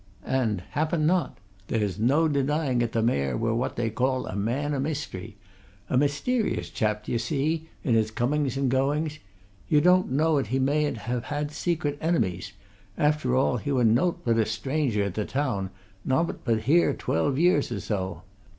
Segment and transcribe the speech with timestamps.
[0.25, 1.37] "And happen not.
[1.67, 5.37] There's no denying 'at t' Mayor were what they call a man o' mystery.
[5.91, 9.19] A mysterious chap, d'ye see, in his comings and goings.
[9.69, 12.51] Ye don't know 'at he mayn't ha' had secret enemies;
[12.97, 15.69] after all, he were nowt but a stranger i' t' town
[16.03, 18.23] nobbut been here twelve year or so.